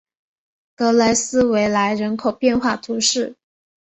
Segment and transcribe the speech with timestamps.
[0.73, 3.35] 格雷斯维莱人口变化图示